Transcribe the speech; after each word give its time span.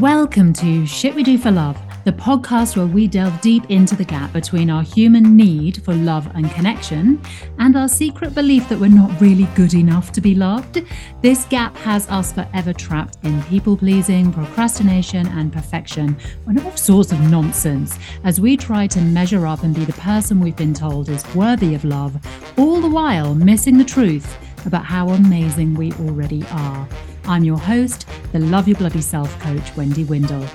Welcome 0.00 0.52
to 0.54 0.84
Shit 0.84 1.14
We 1.14 1.22
Do 1.22 1.38
for 1.38 1.50
Love, 1.50 1.80
the 2.04 2.12
podcast 2.12 2.76
where 2.76 2.84
we 2.84 3.08
delve 3.08 3.40
deep 3.40 3.70
into 3.70 3.96
the 3.96 4.04
gap 4.04 4.30
between 4.30 4.68
our 4.68 4.82
human 4.82 5.38
need 5.38 5.82
for 5.84 5.94
love 5.94 6.30
and 6.34 6.50
connection 6.50 7.18
and 7.58 7.74
our 7.78 7.88
secret 7.88 8.34
belief 8.34 8.68
that 8.68 8.78
we're 8.78 8.90
not 8.90 9.18
really 9.22 9.48
good 9.54 9.72
enough 9.72 10.12
to 10.12 10.20
be 10.20 10.34
loved. 10.34 10.82
This 11.22 11.46
gap 11.46 11.74
has 11.78 12.06
us 12.10 12.30
forever 12.30 12.74
trapped 12.74 13.16
in 13.24 13.42
people 13.44 13.74
pleasing, 13.74 14.34
procrastination, 14.34 15.28
and 15.28 15.50
perfection, 15.50 16.14
and 16.46 16.60
all 16.60 16.76
sorts 16.76 17.10
of 17.10 17.20
nonsense 17.30 17.98
as 18.22 18.38
we 18.38 18.54
try 18.54 18.86
to 18.88 19.00
measure 19.00 19.46
up 19.46 19.62
and 19.62 19.74
be 19.74 19.86
the 19.86 19.94
person 19.94 20.40
we've 20.40 20.56
been 20.56 20.74
told 20.74 21.08
is 21.08 21.24
worthy 21.34 21.74
of 21.74 21.86
love, 21.86 22.14
all 22.58 22.82
the 22.82 22.90
while 22.90 23.34
missing 23.34 23.78
the 23.78 23.84
truth 23.84 24.36
about 24.66 24.84
how 24.84 25.08
amazing 25.08 25.72
we 25.72 25.90
already 25.94 26.44
are. 26.50 26.86
I'm 27.28 27.42
your 27.42 27.58
host, 27.58 28.06
the 28.30 28.38
Love 28.38 28.68
Your 28.68 28.78
Bloody 28.78 29.00
Self 29.00 29.36
coach, 29.40 29.76
Wendy 29.76 30.04
Windle. 30.04 30.46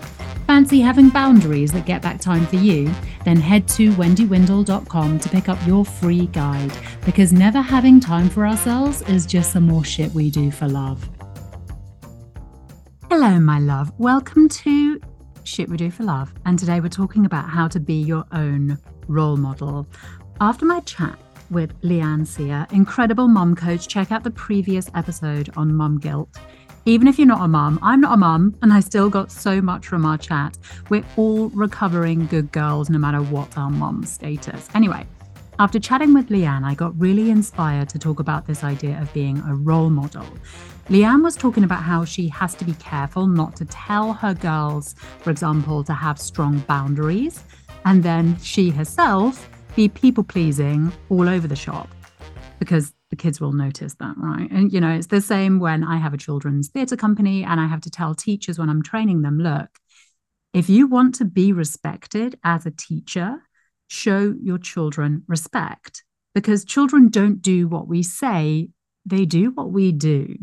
Fancy 0.47 0.79
having 0.79 1.09
boundaries 1.09 1.73
that 1.73 1.85
get 1.85 2.01
back 2.01 2.21
time 2.21 2.45
for 2.45 2.55
you? 2.55 2.89
Then 3.25 3.37
head 3.37 3.67
to 3.69 3.91
wendywindle.com 3.93 5.19
to 5.19 5.29
pick 5.29 5.49
up 5.49 5.57
your 5.67 5.83
free 5.83 6.27
guide 6.27 6.71
because 7.05 7.33
never 7.33 7.59
having 7.59 7.99
time 7.99 8.29
for 8.29 8.47
ourselves 8.47 9.01
is 9.03 9.25
just 9.25 9.51
some 9.51 9.63
more 9.63 9.83
shit 9.83 10.11
we 10.13 10.29
do 10.31 10.49
for 10.49 10.67
love. 10.67 11.09
Hello, 13.09 13.37
my 13.37 13.59
love. 13.59 13.91
Welcome 13.97 14.47
to 14.47 15.01
Shit 15.43 15.67
We 15.67 15.75
Do 15.75 15.91
for 15.91 16.03
Love. 16.03 16.33
And 16.45 16.57
today 16.57 16.79
we're 16.79 16.87
talking 16.87 17.25
about 17.25 17.49
how 17.49 17.67
to 17.67 17.81
be 17.81 17.95
your 17.95 18.23
own 18.31 18.77
role 19.07 19.35
model. 19.35 19.85
After 20.39 20.65
my 20.65 20.79
chat 20.81 21.19
with 21.49 21.79
Leanne 21.81 22.25
Sear, 22.25 22.65
incredible 22.71 23.27
mom 23.27 23.55
coach, 23.55 23.89
check 23.89 24.11
out 24.11 24.23
the 24.23 24.31
previous 24.31 24.89
episode 24.95 25.49
on 25.57 25.75
mom 25.75 25.99
guilt 25.99 26.29
even 26.85 27.07
if 27.07 27.19
you're 27.19 27.27
not 27.27 27.43
a 27.43 27.47
mum, 27.47 27.79
I'm 27.81 28.01
not 28.01 28.13
a 28.13 28.17
mum, 28.17 28.55
and 28.61 28.73
I 28.73 28.79
still 28.79 29.09
got 29.09 29.31
so 29.31 29.61
much 29.61 29.87
from 29.87 30.05
our 30.05 30.17
chat. 30.17 30.57
We're 30.89 31.05
all 31.15 31.49
recovering 31.49 32.25
good 32.27 32.51
girls, 32.51 32.89
no 32.89 32.97
matter 32.97 33.21
what 33.21 33.57
our 33.57 33.69
mum 33.69 34.03
status. 34.05 34.67
Anyway, 34.73 35.05
after 35.59 35.79
chatting 35.79 36.13
with 36.13 36.29
Leanne, 36.29 36.63
I 36.63 36.73
got 36.73 36.99
really 36.99 37.29
inspired 37.29 37.89
to 37.89 37.99
talk 37.99 38.19
about 38.19 38.47
this 38.47 38.63
idea 38.63 38.99
of 38.99 39.13
being 39.13 39.37
a 39.47 39.53
role 39.53 39.91
model. 39.91 40.25
Leanne 40.89 41.23
was 41.23 41.35
talking 41.35 41.63
about 41.63 41.83
how 41.83 42.03
she 42.03 42.27
has 42.29 42.55
to 42.55 42.65
be 42.65 42.73
careful 42.73 43.27
not 43.27 43.55
to 43.57 43.65
tell 43.65 44.13
her 44.13 44.33
girls, 44.33 44.95
for 45.19 45.29
example, 45.29 45.83
to 45.83 45.93
have 45.93 46.19
strong 46.19 46.59
boundaries, 46.67 47.43
and 47.85 48.01
then 48.01 48.37
she 48.39 48.71
herself 48.71 49.47
be 49.75 49.87
people 49.87 50.23
pleasing 50.23 50.91
all 51.09 51.29
over 51.29 51.47
the 51.47 51.55
shop 51.55 51.89
because 52.59 52.93
the 53.11 53.15
kids 53.17 53.39
will 53.39 53.51
notice 53.51 53.93
that, 53.99 54.15
right? 54.17 54.49
And, 54.49 54.73
you 54.73 54.81
know, 54.81 54.89
it's 54.89 55.07
the 55.07 55.21
same 55.21 55.59
when 55.59 55.83
I 55.83 55.97
have 55.97 56.13
a 56.13 56.17
children's 56.17 56.69
theatre 56.69 56.95
company 56.95 57.43
and 57.43 57.59
I 57.59 57.67
have 57.67 57.81
to 57.81 57.91
tell 57.91 58.15
teachers 58.15 58.57
when 58.57 58.69
I'm 58.69 58.81
training 58.81 59.21
them 59.21 59.37
look, 59.37 59.69
if 60.53 60.69
you 60.69 60.87
want 60.87 61.15
to 61.15 61.25
be 61.25 61.53
respected 61.53 62.39
as 62.43 62.65
a 62.65 62.71
teacher, 62.71 63.43
show 63.87 64.33
your 64.41 64.57
children 64.57 65.23
respect 65.27 66.03
because 66.33 66.65
children 66.65 67.09
don't 67.09 67.41
do 67.41 67.67
what 67.67 67.87
we 67.87 68.01
say, 68.01 68.69
they 69.05 69.25
do 69.25 69.51
what 69.51 69.71
we 69.71 69.91
do. 69.91 70.37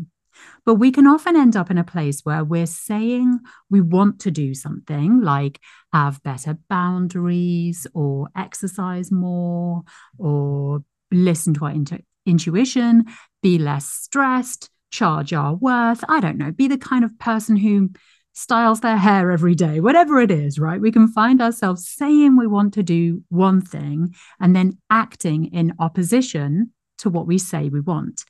But 0.65 0.75
we 0.75 0.91
can 0.91 1.07
often 1.07 1.35
end 1.35 1.55
up 1.55 1.71
in 1.71 1.77
a 1.77 1.83
place 1.83 2.21
where 2.23 2.43
we're 2.43 2.65
saying 2.65 3.39
we 3.69 3.81
want 3.81 4.19
to 4.21 4.31
do 4.31 4.53
something 4.53 5.21
like 5.21 5.59
have 5.91 6.23
better 6.23 6.57
boundaries 6.69 7.87
or 7.93 8.29
exercise 8.37 9.11
more 9.11 9.81
or 10.17 10.83
listen 11.11 11.53
to 11.55 11.65
our 11.65 11.71
inter- 11.71 11.99
intuition, 12.29 13.05
be 13.41 13.57
less 13.57 13.87
stressed, 13.87 14.69
charge 14.91 15.33
our 15.33 15.55
worth. 15.55 16.03
I 16.07 16.19
don't 16.19 16.37
know, 16.37 16.51
be 16.51 16.67
the 16.67 16.77
kind 16.77 17.03
of 17.03 17.17
person 17.19 17.55
who 17.55 17.89
styles 18.33 18.79
their 18.79 18.97
hair 18.97 19.31
every 19.31 19.55
day, 19.55 19.79
whatever 19.81 20.19
it 20.21 20.31
is, 20.31 20.59
right? 20.59 20.79
We 20.79 20.91
can 20.91 21.07
find 21.07 21.41
ourselves 21.41 21.89
saying 21.89 22.37
we 22.37 22.47
want 22.47 22.73
to 22.75 22.83
do 22.83 23.23
one 23.29 23.61
thing 23.61 24.15
and 24.39 24.55
then 24.55 24.77
acting 24.89 25.45
in 25.53 25.73
opposition 25.79 26.71
to 26.99 27.09
what 27.09 27.27
we 27.27 27.37
say 27.37 27.69
we 27.69 27.81
want. 27.81 28.23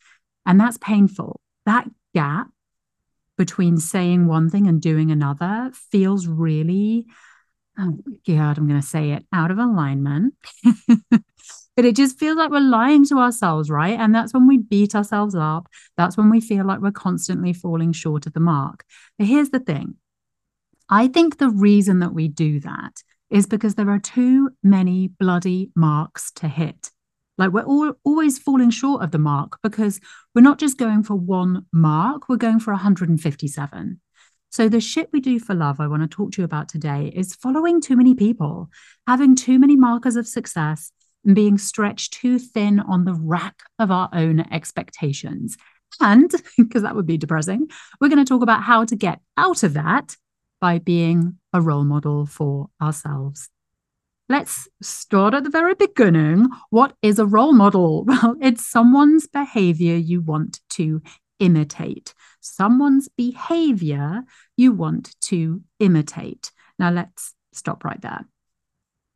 And 0.46 0.60
that's 0.60 0.78
painful. 0.78 1.40
That 1.66 1.88
gap 2.16 2.48
between 3.38 3.78
saying 3.78 4.28
one 4.28 4.50
thing 4.50 4.68
and 4.68 4.82
doing 4.82 5.12
another 5.12 5.72
feels 5.92 6.28
really, 6.28 7.06
oh 7.78 8.00
God, 8.28 8.58
I'm 8.58 8.68
going 8.68 8.82
to 8.82 8.86
say 8.86 9.12
it, 9.12 9.26
out 9.32 9.52
of 9.52 9.60
alignment. 9.60 10.34
but 11.80 11.86
it 11.86 11.96
just 11.96 12.20
feels 12.20 12.36
like 12.36 12.52
we're 12.52 12.60
lying 12.60 13.06
to 13.06 13.20
ourselves, 13.20 13.70
right? 13.70 13.98
And 13.98 14.14
that's 14.14 14.34
when 14.34 14.50
we 14.50 14.58
beat 14.58 14.96
ourselves 14.96 15.34
up. 15.34 15.70
That's 15.96 16.18
when 16.18 16.30
we 16.30 16.42
feel 16.42 16.66
like 16.66 16.82
we're 16.82 16.92
constantly 16.92 17.54
falling 17.54 17.94
short 17.94 18.28
of 18.28 18.34
the 18.34 18.42
mark. 18.42 18.84
But 19.18 19.28
here's 19.28 19.52
the 19.52 19.62
thing 19.62 19.96
I 20.90 21.08
think 21.08 21.38
the 21.38 21.50
reason 21.50 22.00
that 22.00 22.14
we 22.14 22.28
do 22.28 22.60
that 22.60 23.02
is 23.30 23.46
because 23.46 23.76
there 23.76 23.90
are 23.90 23.98
too 23.98 24.50
many 24.62 25.08
bloody 25.08 25.72
marks 25.74 26.32
to 26.32 26.50
hit. 26.50 26.92
Like 27.38 27.54
we're 27.54 27.64
all 27.64 27.94
always 28.04 28.38
falling 28.38 28.72
short 28.72 29.02
of 29.02 29.12
the 29.12 29.18
mark 29.18 29.58
because 29.64 30.02
we're 30.36 30.42
not 30.42 30.60
just 30.60 30.78
going 30.78 31.04
for 31.04 31.16
one 31.16 31.66
mark, 31.72 32.28
we're 32.28 32.36
going 32.36 32.60
for 32.60 32.74
157. 32.74 34.02
So, 34.52 34.68
the 34.68 34.82
shit 34.82 35.12
we 35.14 35.22
do 35.22 35.40
for 35.40 35.54
love 35.56 35.80
I 35.80 35.88
want 35.88 36.02
to 36.02 36.10
talk 36.10 36.34
to 36.34 36.42
you 36.42 36.46
about 36.46 36.68
today 36.68 37.10
is 37.16 37.36
following 37.36 37.80
too 37.80 37.96
many 37.96 38.16
people, 38.16 38.70
having 39.08 39.34
too 39.34 39.60
many 39.60 39.78
markers 39.78 40.18
of 40.18 40.28
success, 40.28 40.92
and 41.26 41.36
being 41.36 41.58
stretched 41.58 42.14
too 42.14 42.40
thin 42.40 42.80
on 42.80 43.06
the 43.06 43.14
rack 43.14 43.62
of 43.78 43.92
our 43.92 44.10
own 44.14 44.40
expectations. 44.52 45.58
And 46.00 46.32
because 46.58 46.84
that 46.84 46.96
would 46.96 47.08
be 47.08 47.18
depressing, 47.18 47.68
we're 48.00 48.10
going 48.10 48.24
to 48.24 48.30
talk 48.30 48.44
about 48.44 48.64
how 48.64 48.86
to 48.86 48.96
get 48.96 49.20
out 49.38 49.64
of 49.64 49.74
that 49.74 50.16
by 50.62 50.80
being 50.80 51.38
a 51.54 51.62
role 51.62 51.86
model 51.86 52.26
for 52.26 52.70
ourselves. 52.82 53.50
Let's 54.28 54.68
start 54.82 55.34
at 55.34 55.44
the 55.44 55.50
very 55.50 55.74
beginning. 55.74 56.48
What 56.70 56.94
is 57.02 57.18
a 57.18 57.26
role 57.26 57.54
model? 57.54 58.06
Well, 58.08 58.36
it's 58.42 58.68
someone's 58.68 59.26
behavior 59.26 59.96
you 59.96 60.22
want 60.22 60.60
to 60.72 61.02
imitate, 61.40 62.14
someone's 62.42 63.08
behavior 63.08 64.24
you 64.58 64.74
want 64.74 65.16
to 65.22 65.62
imitate. 65.80 66.52
Now, 66.78 66.92
let's 66.92 67.34
stop 67.54 67.84
right 67.84 68.02
there. 68.02 68.26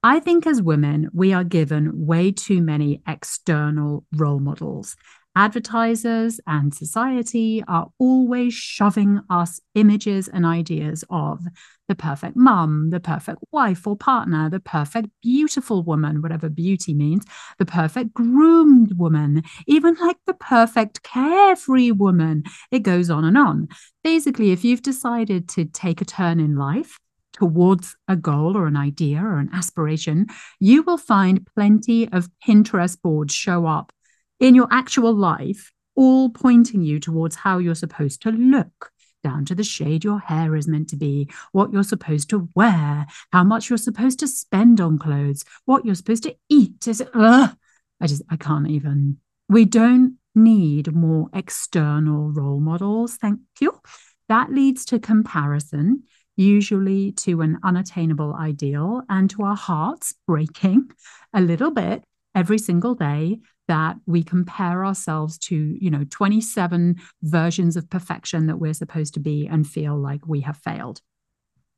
I 0.05 0.19
think 0.19 0.45
as 0.45 0.61
women, 0.61 1.09
we 1.13 1.31
are 1.31 1.45
given 1.45 2.05
way 2.05 2.33
too 2.33 2.61
many 2.61 3.01
external 3.07 4.05
role 4.13 4.39
models. 4.39 4.97
Advertisers 5.35 6.41
and 6.45 6.75
society 6.75 7.63
are 7.67 7.87
always 7.97 8.53
shoving 8.53 9.21
us 9.29 9.61
images 9.75 10.27
and 10.27 10.45
ideas 10.45 11.05
of 11.09 11.39
the 11.87 11.95
perfect 11.95 12.35
mum, 12.35 12.89
the 12.89 12.99
perfect 12.99 13.39
wife 13.51 13.87
or 13.87 13.95
partner, 13.95 14.49
the 14.49 14.59
perfect 14.59 15.07
beautiful 15.21 15.83
woman, 15.83 16.21
whatever 16.21 16.49
beauty 16.49 16.93
means, 16.93 17.23
the 17.57 17.65
perfect 17.65 18.13
groomed 18.13 18.97
woman, 18.97 19.41
even 19.67 19.95
like 20.01 20.17
the 20.27 20.33
perfect 20.33 21.01
carefree 21.01 21.91
woman. 21.91 22.43
It 22.71 22.83
goes 22.83 23.09
on 23.09 23.23
and 23.23 23.37
on. 23.37 23.69
Basically, 24.03 24.51
if 24.51 24.65
you've 24.65 24.83
decided 24.83 25.47
to 25.49 25.65
take 25.65 26.01
a 26.01 26.05
turn 26.05 26.39
in 26.39 26.57
life, 26.57 26.99
towards 27.33 27.95
a 28.07 28.15
goal 28.15 28.55
or 28.55 28.67
an 28.67 28.77
idea 28.77 29.19
or 29.19 29.39
an 29.39 29.49
aspiration, 29.53 30.27
you 30.59 30.83
will 30.83 30.97
find 30.97 31.45
plenty 31.55 32.07
of 32.11 32.29
Pinterest 32.45 32.99
boards 33.01 33.33
show 33.33 33.65
up 33.65 33.91
in 34.39 34.55
your 34.55 34.67
actual 34.71 35.13
life, 35.13 35.71
all 35.95 36.29
pointing 36.29 36.81
you 36.81 36.99
towards 36.99 37.35
how 37.35 37.57
you're 37.57 37.75
supposed 37.75 38.21
to 38.21 38.31
look. 38.31 38.91
Down 39.23 39.45
to 39.45 39.55
the 39.55 39.63
shade 39.63 40.03
your 40.03 40.19
hair 40.19 40.55
is 40.55 40.67
meant 40.67 40.89
to 40.89 40.97
be, 40.97 41.29
what 41.53 41.71
you're 41.71 41.83
supposed 41.83 42.29
to 42.31 42.49
wear, 42.55 43.05
how 43.31 43.43
much 43.43 43.69
you're 43.69 43.77
supposed 43.77 44.19
to 44.19 44.27
spend 44.27 44.81
on 44.81 44.99
clothes, 44.99 45.45
what 45.63 45.85
you're 45.85 45.95
supposed 45.95 46.23
to 46.23 46.35
eat. 46.49 46.87
Is 46.87 46.99
it, 46.99 47.09
ugh, 47.13 47.55
I 48.01 48.07
just, 48.07 48.21
I 48.29 48.35
can't 48.35 48.69
even. 48.69 49.17
We 49.47 49.63
don't 49.63 50.17
need 50.35 50.93
more 50.93 51.29
external 51.33 52.31
role 52.31 52.59
models. 52.59 53.15
Thank 53.15 53.39
you. 53.61 53.79
That 54.27 54.51
leads 54.51 54.83
to 54.85 54.99
comparison 54.99 56.03
usually 56.35 57.11
to 57.11 57.41
an 57.41 57.59
unattainable 57.63 58.33
ideal 58.33 59.01
and 59.09 59.29
to 59.29 59.43
our 59.43 59.55
hearts 59.55 60.13
breaking 60.27 60.89
a 61.33 61.41
little 61.41 61.71
bit 61.71 62.03
every 62.35 62.57
single 62.57 62.95
day 62.95 63.39
that 63.67 63.95
we 64.05 64.23
compare 64.23 64.85
ourselves 64.85 65.37
to 65.37 65.55
you 65.55 65.89
know 65.89 66.03
27 66.09 66.95
versions 67.21 67.77
of 67.77 67.89
perfection 67.89 68.47
that 68.47 68.57
we're 68.57 68.73
supposed 68.73 69.13
to 69.13 69.19
be 69.19 69.47
and 69.47 69.67
feel 69.67 69.97
like 69.97 70.27
we 70.27 70.41
have 70.41 70.57
failed. 70.57 71.01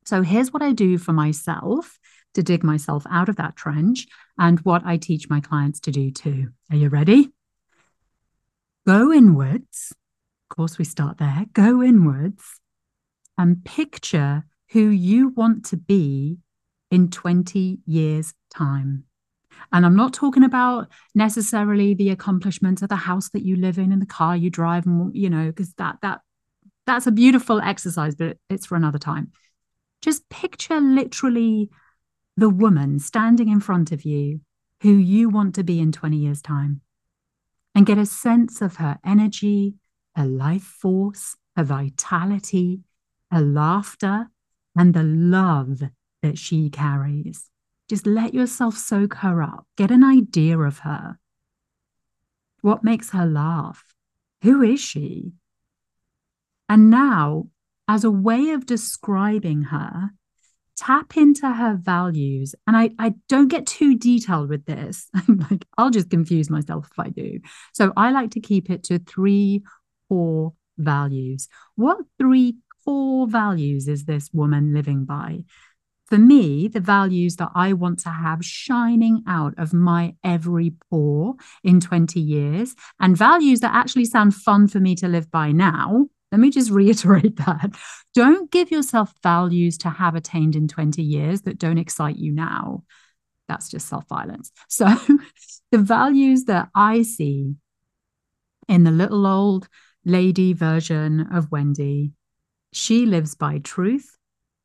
So 0.05 0.21
here's 0.21 0.53
what 0.53 0.61
i 0.61 0.71
do 0.71 0.97
for 0.97 1.13
myself 1.13 1.99
to 2.33 2.43
dig 2.43 2.63
myself 2.63 3.05
out 3.09 3.29
of 3.29 3.37
that 3.37 3.55
trench 3.55 4.07
and 4.37 4.59
what 4.59 4.85
i 4.85 4.97
teach 4.97 5.29
my 5.29 5.39
clients 5.41 5.79
to 5.81 5.91
do 5.91 6.11
too. 6.11 6.49
Are 6.71 6.77
you 6.77 6.89
ready? 6.89 7.29
Go 8.87 9.11
inwards. 9.11 9.93
Of 10.49 10.55
course 10.55 10.77
we 10.77 10.85
start 10.85 11.17
there. 11.17 11.45
Go 11.53 11.81
inwards 11.81 12.59
and 13.37 13.63
picture 13.65 14.45
who 14.71 14.89
you 14.89 15.29
want 15.29 15.65
to 15.65 15.77
be 15.77 16.37
in 16.91 17.09
20 17.09 17.79
years' 17.85 18.33
time. 18.53 19.03
And 19.71 19.85
I'm 19.85 19.95
not 19.95 20.13
talking 20.13 20.43
about 20.43 20.87
necessarily 21.13 21.93
the 21.93 22.09
accomplishments 22.09 22.81
of 22.81 22.89
the 22.89 22.95
house 22.95 23.29
that 23.29 23.43
you 23.43 23.55
live 23.55 23.77
in 23.77 23.91
and 23.91 24.01
the 24.01 24.05
car 24.05 24.35
you 24.35 24.49
drive, 24.49 24.85
and 24.85 25.15
you 25.15 25.29
know, 25.29 25.47
because 25.47 25.73
that 25.75 25.97
that 26.01 26.21
that's 26.85 27.07
a 27.07 27.11
beautiful 27.11 27.61
exercise, 27.61 28.15
but 28.15 28.37
it's 28.49 28.65
for 28.65 28.75
another 28.75 28.99
time. 28.99 29.31
Just 30.01 30.29
picture 30.29 30.79
literally 30.79 31.69
the 32.37 32.49
woman 32.49 32.99
standing 32.99 33.49
in 33.49 33.59
front 33.59 33.91
of 33.91 34.03
you 34.03 34.41
who 34.81 34.91
you 34.91 35.29
want 35.29 35.55
to 35.55 35.63
be 35.63 35.79
in 35.79 35.91
20 35.91 36.17
years' 36.17 36.41
time 36.41 36.81
and 37.73 37.85
get 37.85 37.97
a 37.97 38.05
sense 38.05 38.61
of 38.61 38.75
her 38.75 38.99
energy, 39.05 39.75
her 40.15 40.25
life 40.25 40.63
force, 40.63 41.35
her 41.55 41.63
vitality, 41.63 42.81
her 43.31 43.41
laughter, 43.41 44.27
and 44.75 44.93
the 44.93 45.03
love 45.03 45.81
that 46.21 46.37
she 46.37 46.69
carries. 46.69 47.49
Just 47.87 48.07
let 48.07 48.33
yourself 48.33 48.77
soak 48.77 49.15
her 49.15 49.41
up, 49.41 49.67
get 49.77 49.91
an 49.91 50.03
idea 50.03 50.57
of 50.57 50.79
her. 50.79 51.19
What 52.61 52.83
makes 52.83 53.11
her 53.11 53.25
laugh? 53.25 53.83
Who 54.41 54.61
is 54.61 54.79
she? 54.79 55.33
And 56.67 56.89
now, 56.89 57.47
as 57.87 58.03
a 58.03 58.11
way 58.11 58.49
of 58.49 58.65
describing 58.65 59.63
her, 59.63 60.11
tap 60.75 61.15
into 61.15 61.47
her 61.47 61.75
values. 61.75 62.55
And 62.67 62.75
I, 62.75 62.89
I 62.99 63.13
don't 63.29 63.47
get 63.47 63.67
too 63.67 63.97
detailed 63.97 64.49
with 64.49 64.65
this. 64.65 65.07
like 65.27 65.65
I'll 65.77 65.91
just 65.91 66.09
confuse 66.09 66.49
myself 66.49 66.89
if 66.91 66.99
I 66.99 67.09
do. 67.09 67.39
So 67.73 67.93
I 67.95 68.11
like 68.11 68.31
to 68.31 68.39
keep 68.39 68.69
it 68.69 68.83
to 68.85 68.99
three 68.99 69.63
core 70.09 70.53
values. 70.77 71.47
What 71.75 71.99
three 72.19 72.55
core 72.85 73.27
values 73.27 73.87
is 73.87 74.05
this 74.05 74.29
woman 74.31 74.73
living 74.73 75.05
by? 75.05 75.43
For 76.07 76.19
me, 76.19 76.67
the 76.67 76.79
values 76.79 77.37
that 77.37 77.49
I 77.55 77.73
want 77.73 77.99
to 77.99 78.09
have 78.09 78.45
shining 78.45 79.23
out 79.27 79.55
of 79.57 79.73
my 79.73 80.15
every 80.23 80.73
pore 80.89 81.33
in 81.63 81.79
20 81.79 82.19
years, 82.19 82.75
and 82.99 83.17
values 83.17 83.61
that 83.61 83.73
actually 83.73 84.05
sound 84.05 84.35
fun 84.35 84.67
for 84.67 84.79
me 84.79 84.93
to 84.95 85.07
live 85.07 85.31
by 85.31 85.51
now, 85.51 86.07
let 86.31 86.39
me 86.39 86.51
just 86.51 86.69
reiterate 86.81 87.37
that. 87.37 87.71
Don't 88.13 88.51
give 88.51 88.69
yourself 88.69 89.13
values 89.23 89.77
to 89.79 89.89
have 89.89 90.15
attained 90.15 90.55
in 90.55 90.67
20 90.67 91.01
years 91.01 91.41
that 91.41 91.57
don't 91.57 91.79
excite 91.79 92.17
you 92.17 92.31
now. 92.31 92.83
That's 93.47 93.69
just 93.69 93.87
self 93.87 94.07
violence. 94.07 94.51
So, 94.67 94.87
the 95.71 95.77
values 95.79 96.45
that 96.45 96.69
I 96.75 97.01
see 97.01 97.55
in 98.67 98.83
the 98.83 98.91
little 98.91 99.25
old 99.25 99.67
lady 100.05 100.53
version 100.53 101.27
of 101.31 101.51
Wendy, 101.51 102.11
she 102.75 103.05
lives 103.05 103.35
by 103.35 103.59
truth, 103.59 104.17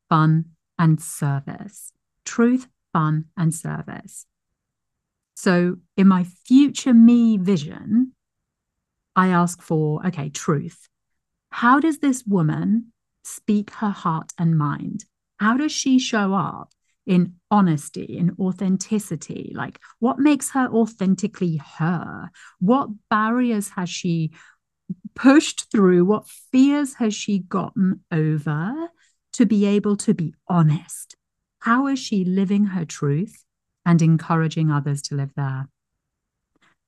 fun, 0.09 0.45
and 0.77 1.01
service. 1.01 1.93
Truth, 2.25 2.67
fun, 2.91 3.25
and 3.37 3.53
service. 3.53 4.25
So, 5.33 5.77
in 5.95 6.09
my 6.09 6.25
future 6.45 6.93
me 6.93 7.37
vision, 7.37 8.11
I 9.15 9.29
ask 9.29 9.61
for, 9.61 10.05
okay, 10.07 10.29
truth. 10.29 10.89
How 11.51 11.79
does 11.79 11.99
this 11.99 12.25
woman 12.25 12.91
speak 13.23 13.71
her 13.75 13.89
heart 13.89 14.33
and 14.37 14.57
mind? 14.57 15.05
How 15.39 15.55
does 15.55 15.71
she 15.71 15.97
show 15.97 16.33
up 16.33 16.73
in 17.05 17.35
honesty, 17.49 18.17
in 18.17 18.35
authenticity? 18.37 19.53
Like, 19.55 19.79
what 19.99 20.19
makes 20.19 20.51
her 20.51 20.67
authentically 20.67 21.61
her? 21.77 22.29
What 22.59 22.89
barriers 23.09 23.69
has 23.69 23.89
she 23.89 24.31
pushed 25.15 25.71
through? 25.71 26.05
What 26.05 26.27
fears 26.27 26.95
has 26.95 27.13
she 27.13 27.39
gotten 27.39 28.01
over 28.11 28.89
to 29.33 29.45
be 29.45 29.65
able 29.65 29.97
to 29.97 30.13
be 30.13 30.33
honest? 30.47 31.15
How 31.59 31.87
is 31.87 31.99
she 31.99 32.25
living 32.25 32.65
her 32.65 32.85
truth 32.85 33.45
and 33.85 34.01
encouraging 34.01 34.71
others 34.71 35.01
to 35.03 35.15
live 35.15 35.33
there? 35.35 35.67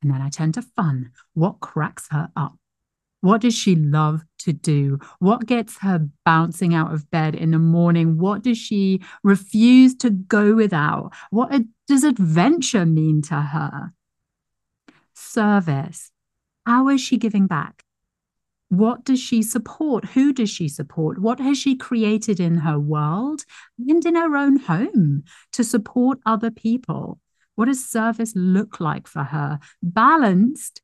And 0.01 0.11
then 0.11 0.21
I 0.21 0.29
turn 0.29 0.51
to 0.53 0.61
fun. 0.61 1.11
What 1.33 1.59
cracks 1.59 2.07
her 2.11 2.29
up? 2.35 2.57
What 3.21 3.39
does 3.39 3.55
she 3.55 3.75
love 3.75 4.23
to 4.39 4.51
do? 4.51 4.99
What 5.19 5.45
gets 5.45 5.77
her 5.79 6.09
bouncing 6.25 6.73
out 6.73 6.93
of 6.93 7.09
bed 7.09 7.35
in 7.35 7.51
the 7.51 7.59
morning? 7.59 8.17
What 8.17 8.43
does 8.43 8.57
she 8.57 9.01
refuse 9.23 9.95
to 9.97 10.09
go 10.09 10.55
without? 10.55 11.13
What 11.29 11.63
does 11.87 12.03
adventure 12.03 12.85
mean 12.85 13.21
to 13.23 13.35
her? 13.35 13.93
Service. 15.13 16.11
How 16.65 16.89
is 16.89 16.99
she 16.99 17.15
giving 17.17 17.47
back? 17.47 17.83
What 18.73 19.03
does 19.03 19.19
she 19.19 19.43
support? 19.43 20.03
Who 20.03 20.33
does 20.33 20.49
she 20.49 20.67
support? 20.67 21.19
What 21.21 21.39
has 21.39 21.59
she 21.59 21.75
created 21.75 22.39
in 22.39 22.57
her 22.57 22.79
world 22.79 23.45
and 23.77 24.03
in 24.03 24.15
her 24.15 24.35
own 24.35 24.57
home 24.57 25.25
to 25.51 25.63
support 25.63 26.17
other 26.25 26.49
people? 26.49 27.19
What 27.53 27.65
does 27.65 27.87
service 27.87 28.33
look 28.35 28.79
like 28.79 29.05
for 29.05 29.25
her? 29.25 29.59
Balanced 29.83 30.81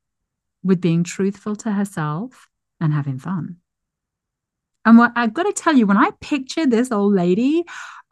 with 0.62 0.80
being 0.80 1.04
truthful 1.04 1.56
to 1.56 1.72
herself 1.72 2.48
and 2.80 2.94
having 2.94 3.18
fun. 3.18 3.56
And 4.86 5.00
what 5.00 5.12
I've 5.16 5.34
got 5.34 5.48
to 5.48 5.54
tell 5.54 5.76
you, 5.76 5.88
when 5.88 5.98
I 5.98 6.12
picture 6.22 6.68
this 6.68 6.92
old 6.92 7.16
lady, 7.16 7.64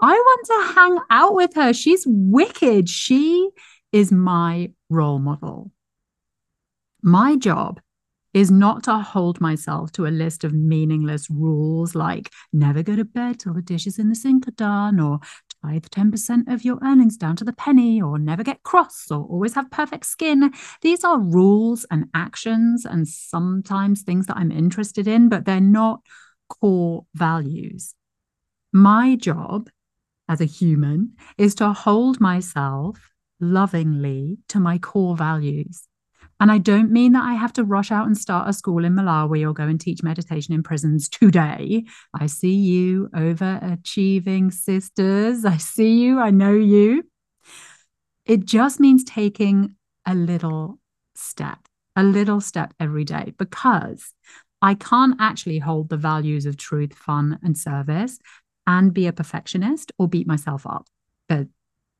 I 0.01 0.11
want 0.11 0.45
to 0.47 0.73
hang 0.73 0.97
out 1.11 1.35
with 1.35 1.53
her. 1.53 1.71
She's 1.71 2.03
wicked. 2.07 2.89
She 2.89 3.47
is 3.91 4.11
my 4.11 4.71
role 4.89 5.19
model. 5.19 5.71
My 7.03 7.35
job 7.35 7.79
is 8.37 8.51
not 8.51 8.83
to 8.83 8.99
hold 8.99 9.41
myself 9.41 9.91
to 9.91 10.05
a 10.05 10.09
list 10.09 10.43
of 10.43 10.53
meaningless 10.53 11.27
rules 11.27 11.95
like 11.95 12.31
never 12.53 12.83
go 12.83 12.95
to 12.95 13.03
bed 13.03 13.39
till 13.39 13.51
the 13.51 13.63
dishes 13.63 13.97
in 13.97 14.09
the 14.09 14.15
sink 14.15 14.47
are 14.47 14.51
done, 14.51 14.99
or 14.99 15.19
tithe 15.63 15.85
10% 15.85 16.47
of 16.53 16.63
your 16.63 16.77
earnings 16.83 17.17
down 17.17 17.35
to 17.35 17.43
the 17.43 17.53
penny, 17.53 17.99
or 17.99 18.19
never 18.19 18.43
get 18.43 18.61
cross, 18.61 19.09
or 19.09 19.23
always 19.23 19.55
have 19.55 19.71
perfect 19.71 20.05
skin. 20.05 20.53
These 20.83 21.03
are 21.03 21.19
rules 21.19 21.83
and 21.89 22.09
actions, 22.13 22.85
and 22.85 23.07
sometimes 23.07 24.03
things 24.03 24.27
that 24.27 24.37
I'm 24.37 24.51
interested 24.51 25.07
in, 25.07 25.29
but 25.29 25.45
they're 25.45 25.59
not 25.59 26.01
core 26.47 27.07
values. 27.15 27.95
My 28.71 29.15
job 29.15 29.67
as 30.29 30.41
a 30.41 30.45
human 30.45 31.13
is 31.39 31.55
to 31.55 31.73
hold 31.73 32.21
myself 32.21 32.99
lovingly 33.39 34.37
to 34.49 34.59
my 34.59 34.77
core 34.77 35.15
values. 35.15 35.87
And 36.39 36.51
I 36.51 36.59
don't 36.59 36.91
mean 36.91 37.13
that 37.13 37.23
I 37.23 37.33
have 37.33 37.53
to 37.53 37.63
rush 37.63 37.91
out 37.91 38.05
and 38.05 38.17
start 38.17 38.47
a 38.47 38.53
school 38.53 38.85
in 38.85 38.93
Malawi 38.93 39.47
or 39.47 39.53
go 39.53 39.63
and 39.63 39.81
teach 39.81 40.03
meditation 40.03 40.53
in 40.53 40.61
prisons 40.61 41.09
today. 41.09 41.85
I 42.13 42.27
see 42.27 42.53
you, 42.53 43.09
overachieving 43.15 44.53
sisters. 44.53 45.45
I 45.45 45.57
see 45.57 45.99
you. 45.99 46.19
I 46.19 46.29
know 46.29 46.53
you. 46.53 47.03
It 48.25 48.45
just 48.45 48.79
means 48.79 49.03
taking 49.03 49.75
a 50.05 50.13
little 50.13 50.79
step, 51.15 51.59
a 51.95 52.03
little 52.03 52.41
step 52.41 52.73
every 52.79 53.03
day, 53.03 53.33
because 53.37 54.13
I 54.61 54.75
can't 54.75 55.15
actually 55.19 55.59
hold 55.59 55.89
the 55.89 55.97
values 55.97 56.45
of 56.45 56.57
truth, 56.57 56.93
fun, 56.93 57.39
and 57.43 57.57
service 57.57 58.19
and 58.65 58.93
be 58.93 59.07
a 59.07 59.13
perfectionist 59.13 59.91
or 59.97 60.07
beat 60.07 60.27
myself 60.27 60.67
up. 60.67 60.87
But 61.29 61.47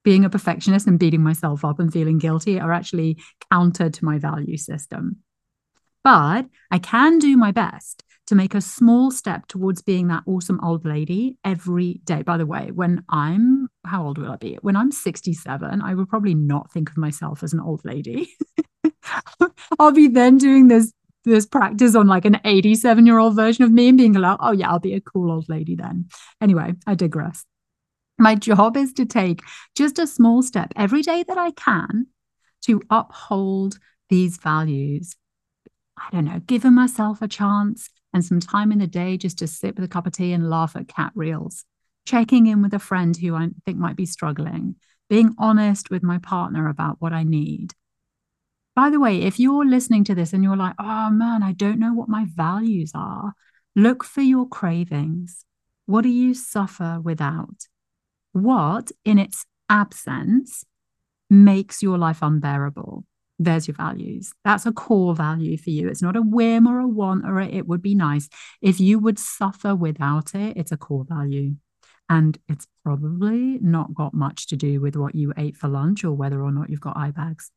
being 0.08 0.24
a 0.24 0.30
perfectionist 0.30 0.88
and 0.88 0.98
beating 0.98 1.22
myself 1.22 1.66
up 1.66 1.82
and 1.82 1.92
feeling 1.92 2.18
guilty 2.18 2.58
are 2.62 2.72
actually 2.72 3.18
counter 3.52 3.90
to 3.90 4.06
my 4.06 4.18
value 4.18 4.56
system. 4.56 5.18
But 6.02 6.46
I 6.72 6.80
can 6.80 7.20
do 7.20 7.36
my 7.36 7.52
best 7.52 8.06
to 8.28 8.36
make 8.36 8.56
a 8.56 8.62
small 8.62 9.12
step 9.12 9.48
towards 9.48 9.82
being 9.82 10.08
that 10.08 10.24
awesome 10.26 10.62
old 10.64 10.86
lady 10.86 11.38
every 11.44 12.00
day. 12.06 12.22
By 12.22 12.38
the 12.38 12.46
way, 12.46 12.72
when 12.74 13.04
I'm, 13.10 13.68
how 13.86 14.06
old 14.06 14.18
will 14.18 14.32
I 14.32 14.38
be? 14.38 14.58
When 14.62 14.78
I'm 14.78 14.94
67, 14.94 15.82
I 15.82 15.94
will 15.94 16.06
probably 16.06 16.36
not 16.36 16.72
think 16.72 16.90
of 16.90 16.96
myself 16.96 17.44
as 17.44 17.52
an 17.52 17.60
old 17.60 17.82
lady. 17.84 18.30
I'll 19.78 19.92
be 19.92 20.08
then 20.08 20.38
doing 20.38 20.70
this 20.70 20.94
this 21.26 21.46
practice 21.46 21.96
on 21.96 22.08
like 22.08 22.24
an 22.24 22.40
87 22.46 23.06
year 23.06 23.18
old 23.18 23.36
version 23.36 23.66
of 23.66 23.72
me 23.74 23.90
and 23.90 23.98
being 23.98 24.14
like, 24.14 24.38
oh 24.40 24.54
yeah, 24.54 24.70
I'll 24.70 24.80
be 24.80 24.94
a 24.94 25.02
cool 25.02 25.34
old 25.34 25.50
lady 25.50 25.76
then. 25.76 26.06
Anyway, 26.40 26.76
I 26.88 26.96
digress. 26.96 27.44
My 28.18 28.36
job 28.36 28.78
is 28.78 28.94
to 28.94 29.06
take 29.06 29.42
just 29.76 30.00
a 30.00 30.08
small 30.08 30.42
step 30.42 30.74
every 30.76 31.04
day 31.04 31.24
that 31.28 31.38
I 31.38 31.52
can 31.52 32.08
to 32.64 32.82
uphold 32.90 33.78
these 34.10 34.38
values. 34.38 35.16
I 35.98 36.10
don't 36.12 36.26
know, 36.26 36.40
giving 36.46 36.74
myself 36.74 37.22
a 37.22 37.28
chance 37.28 37.90
and 38.14 38.24
some 38.24 38.40
time 38.40 38.72
in 38.72 38.80
the 38.80 38.88
day 38.88 39.18
just 39.18 39.40
to 39.40 39.48
sit 39.48 39.76
with 39.76 39.86
a 39.86 39.88
cup 39.88 40.08
of 40.08 40.14
tea 40.14 40.34
and 40.34 40.50
laugh 40.50 40.76
at 40.76 40.88
cat 40.88 41.12
reels, 41.16 41.66
checking 42.06 42.48
in 42.48 42.62
with 42.62 42.74
a 42.74 42.80
friend 42.80 43.16
who 43.16 43.36
I 43.36 43.50
think 43.66 43.78
might 43.78 43.96
be 43.96 44.06
struggling, 44.06 44.76
being 45.10 45.36
honest 45.38 45.92
with 45.92 46.04
my 46.04 46.18
partner 46.18 46.70
about 46.70 46.98
what 47.00 47.14
I 47.14 47.24
need. 47.24 47.74
By 48.76 48.90
the 48.90 49.00
way, 49.00 49.22
if 49.22 49.40
you're 49.40 49.66
listening 49.66 50.04
to 50.06 50.16
this 50.16 50.34
and 50.34 50.44
you're 50.44 50.56
like, 50.56 50.76
oh 50.80 51.10
man, 51.10 51.42
I 51.44 51.52
don't 51.52 51.80
know 51.80 51.94
what 51.94 52.10
my 52.10 52.26
values 52.30 52.92
are, 52.94 53.34
look 53.76 54.04
for 54.04 54.22
your 54.22 54.48
cravings. 54.48 55.46
What 55.86 56.02
do 56.02 56.10
you 56.10 56.34
suffer 56.34 57.00
without? 57.02 57.68
What, 58.42 58.92
in 59.04 59.18
its 59.18 59.46
absence, 59.70 60.64
makes 61.30 61.82
your 61.82 61.98
life 61.98 62.20
unbearable? 62.22 63.04
There's 63.40 63.68
your 63.68 63.76
values. 63.76 64.34
That's 64.44 64.66
a 64.66 64.72
core 64.72 65.16
value 65.16 65.58
for 65.58 65.70
you. 65.70 65.88
It's 65.90 66.02
not 66.02 66.16
a 66.16 66.22
whim 66.22 66.68
or 66.68 66.80
a 66.80 66.88
want 66.88 67.26
or 67.26 67.40
a, 67.40 67.46
it 67.46 67.68
would 67.68 67.82
be 67.82 67.96
nice. 67.96 68.30
If 68.62 68.80
you 68.80 69.00
would 69.00 69.20
suffer 69.20 69.76
without 69.76 70.34
it, 70.34 70.58
it's 70.58 70.72
a 70.72 70.78
core 70.78 71.06
value. 71.08 71.56
And 72.10 72.38
it's 72.48 72.68
probably 72.84 73.60
not 73.60 73.94
got 73.94 74.14
much 74.14 74.48
to 74.48 74.56
do 74.56 74.82
with 74.82 74.96
what 74.96 75.14
you 75.14 75.34
ate 75.38 75.58
for 75.58 75.68
lunch 75.68 76.04
or 76.04 76.14
whether 76.14 76.42
or 76.42 76.52
not 76.52 76.70
you've 76.70 76.82
got 76.82 76.98
eye 76.98 77.12
bags. 77.12 77.52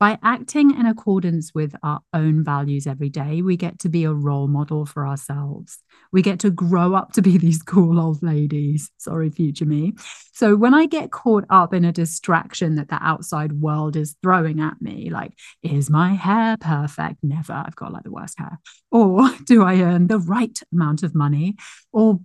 By 0.00 0.18
acting 0.22 0.70
in 0.70 0.86
accordance 0.86 1.52
with 1.54 1.74
our 1.82 2.00
own 2.14 2.42
values 2.42 2.86
every 2.86 3.10
day, 3.10 3.42
we 3.42 3.58
get 3.58 3.78
to 3.80 3.90
be 3.90 4.04
a 4.04 4.14
role 4.14 4.48
model 4.48 4.86
for 4.86 5.06
ourselves. 5.06 5.76
We 6.10 6.22
get 6.22 6.40
to 6.40 6.50
grow 6.50 6.94
up 6.94 7.12
to 7.12 7.22
be 7.22 7.36
these 7.38 7.60
cool 7.60 8.00
old 8.00 8.22
ladies. 8.22 8.90
Sorry, 8.96 9.28
future 9.28 9.66
me. 9.66 9.92
So 10.32 10.56
when 10.56 10.72
I 10.72 10.86
get 10.86 11.10
caught 11.10 11.44
up 11.50 11.74
in 11.74 11.84
a 11.84 11.92
distraction 11.92 12.76
that 12.76 12.88
the 12.88 12.98
outside 13.02 13.52
world 13.52 13.94
is 13.94 14.16
throwing 14.22 14.58
at 14.58 14.80
me, 14.80 15.10
like, 15.10 15.34
is 15.62 15.90
my 15.90 16.14
hair 16.14 16.56
perfect? 16.58 17.18
Never. 17.22 17.52
I've 17.52 17.76
got 17.76 17.92
like 17.92 18.04
the 18.04 18.10
worst 18.10 18.38
hair. 18.38 18.58
Or 18.90 19.28
do 19.44 19.62
I 19.62 19.82
earn 19.82 20.06
the 20.06 20.18
right 20.18 20.58
amount 20.72 21.02
of 21.02 21.14
money? 21.14 21.56
Or 21.92 22.20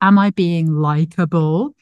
am 0.00 0.18
I 0.18 0.30
being 0.30 0.72
likable? 0.72 1.74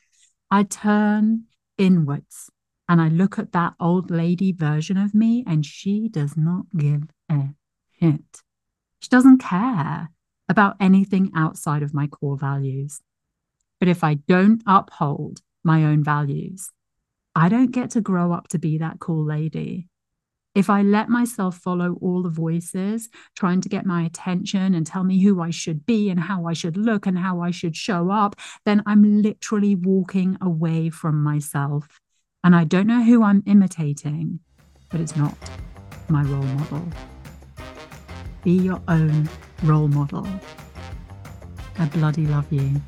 I 0.50 0.64
turn 0.64 1.44
inwards 1.78 2.50
and 2.88 3.00
I 3.00 3.08
look 3.08 3.38
at 3.38 3.52
that 3.52 3.74
old 3.80 4.10
lady 4.10 4.52
version 4.52 4.96
of 4.96 5.14
me, 5.14 5.44
and 5.46 5.64
she 5.64 6.08
does 6.08 6.36
not 6.36 6.66
give 6.76 7.04
a 7.30 7.50
shit. 7.98 8.42
She 9.00 9.08
doesn't 9.08 9.38
care 9.38 10.10
about 10.48 10.76
anything 10.80 11.30
outside 11.34 11.82
of 11.82 11.94
my 11.94 12.06
core 12.06 12.36
values. 12.36 13.00
But 13.80 13.88
if 13.88 14.04
I 14.04 14.14
don't 14.14 14.62
uphold 14.66 15.40
my 15.62 15.84
own 15.84 16.04
values, 16.04 16.70
I 17.34 17.48
don't 17.48 17.72
get 17.72 17.90
to 17.90 18.00
grow 18.00 18.32
up 18.32 18.48
to 18.48 18.58
be 18.58 18.78
that 18.78 19.00
cool 19.00 19.24
lady. 19.24 19.88
If 20.54 20.70
I 20.70 20.82
let 20.82 21.08
myself 21.08 21.56
follow 21.56 21.98
all 22.00 22.22
the 22.22 22.28
voices 22.28 23.08
trying 23.34 23.60
to 23.62 23.68
get 23.68 23.84
my 23.84 24.04
attention 24.04 24.74
and 24.74 24.86
tell 24.86 25.02
me 25.02 25.20
who 25.20 25.42
I 25.42 25.50
should 25.50 25.84
be 25.84 26.10
and 26.10 26.20
how 26.20 26.46
I 26.46 26.52
should 26.52 26.76
look 26.76 27.06
and 27.06 27.18
how 27.18 27.40
I 27.40 27.50
should 27.50 27.74
show 27.74 28.10
up, 28.10 28.36
then 28.64 28.82
I'm 28.86 29.20
literally 29.20 29.74
walking 29.74 30.38
away 30.40 30.90
from 30.90 31.22
myself. 31.24 32.00
And 32.44 32.54
I 32.54 32.64
don't 32.64 32.86
know 32.86 33.02
who 33.02 33.22
I'm 33.22 33.42
imitating, 33.46 34.38
but 34.90 35.00
it's 35.00 35.16
not 35.16 35.34
my 36.08 36.22
role 36.24 36.42
model. 36.42 36.86
Be 38.42 38.52
your 38.52 38.82
own 38.86 39.30
role 39.62 39.88
model. 39.88 40.28
I 41.78 41.86
bloody 41.86 42.26
love 42.26 42.52
you. 42.52 42.82